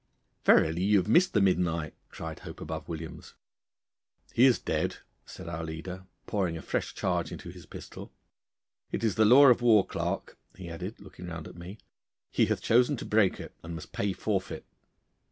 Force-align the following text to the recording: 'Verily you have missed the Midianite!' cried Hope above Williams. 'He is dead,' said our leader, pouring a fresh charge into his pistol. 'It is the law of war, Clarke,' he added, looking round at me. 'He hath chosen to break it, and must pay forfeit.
'Verily 0.45 0.81
you 0.81 0.97
have 0.97 1.07
missed 1.07 1.33
the 1.33 1.41
Midianite!' 1.41 1.93
cried 2.09 2.39
Hope 2.39 2.59
above 2.59 2.89
Williams. 2.89 3.35
'He 4.33 4.45
is 4.45 4.57
dead,' 4.57 4.97
said 5.27 5.47
our 5.47 5.63
leader, 5.63 6.07
pouring 6.25 6.57
a 6.57 6.63
fresh 6.63 6.95
charge 6.95 7.31
into 7.31 7.51
his 7.51 7.67
pistol. 7.67 8.11
'It 8.91 9.03
is 9.03 9.13
the 9.13 9.25
law 9.25 9.45
of 9.45 9.61
war, 9.61 9.85
Clarke,' 9.85 10.39
he 10.57 10.69
added, 10.71 10.99
looking 10.99 11.27
round 11.27 11.47
at 11.47 11.53
me. 11.55 11.77
'He 12.31 12.47
hath 12.47 12.63
chosen 12.63 12.97
to 12.97 13.05
break 13.05 13.39
it, 13.39 13.53
and 13.61 13.75
must 13.75 13.91
pay 13.93 14.11
forfeit. 14.11 14.65